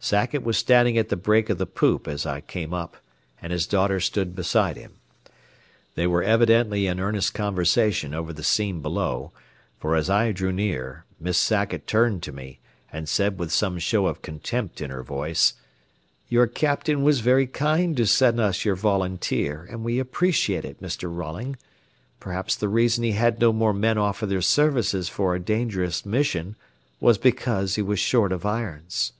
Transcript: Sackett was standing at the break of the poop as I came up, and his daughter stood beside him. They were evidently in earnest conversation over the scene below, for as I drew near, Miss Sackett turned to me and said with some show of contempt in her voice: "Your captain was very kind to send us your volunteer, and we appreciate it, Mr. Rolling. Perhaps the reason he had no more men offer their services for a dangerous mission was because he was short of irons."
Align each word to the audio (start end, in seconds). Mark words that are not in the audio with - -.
Sackett 0.00 0.44
was 0.44 0.56
standing 0.56 0.96
at 0.96 1.08
the 1.08 1.16
break 1.16 1.50
of 1.50 1.58
the 1.58 1.66
poop 1.66 2.06
as 2.06 2.24
I 2.24 2.40
came 2.40 2.72
up, 2.72 2.98
and 3.42 3.52
his 3.52 3.66
daughter 3.66 3.98
stood 3.98 4.32
beside 4.36 4.76
him. 4.76 4.92
They 5.96 6.06
were 6.06 6.22
evidently 6.22 6.86
in 6.86 7.00
earnest 7.00 7.34
conversation 7.34 8.14
over 8.14 8.32
the 8.32 8.44
scene 8.44 8.80
below, 8.80 9.32
for 9.76 9.96
as 9.96 10.08
I 10.08 10.30
drew 10.30 10.52
near, 10.52 11.04
Miss 11.18 11.36
Sackett 11.36 11.88
turned 11.88 12.22
to 12.22 12.32
me 12.32 12.60
and 12.92 13.08
said 13.08 13.40
with 13.40 13.50
some 13.50 13.80
show 13.80 14.06
of 14.06 14.22
contempt 14.22 14.80
in 14.80 14.90
her 14.90 15.02
voice: 15.02 15.54
"Your 16.28 16.46
captain 16.46 17.02
was 17.02 17.18
very 17.18 17.48
kind 17.48 17.96
to 17.96 18.06
send 18.06 18.38
us 18.38 18.64
your 18.64 18.76
volunteer, 18.76 19.66
and 19.68 19.82
we 19.82 19.98
appreciate 19.98 20.64
it, 20.64 20.80
Mr. 20.80 21.12
Rolling. 21.12 21.56
Perhaps 22.20 22.54
the 22.54 22.68
reason 22.68 23.02
he 23.02 23.12
had 23.12 23.40
no 23.40 23.52
more 23.52 23.72
men 23.74 23.98
offer 23.98 24.26
their 24.26 24.42
services 24.42 25.08
for 25.08 25.34
a 25.34 25.40
dangerous 25.40 26.06
mission 26.06 26.54
was 27.00 27.18
because 27.18 27.74
he 27.74 27.82
was 27.82 27.98
short 27.98 28.30
of 28.30 28.46
irons." 28.46 29.12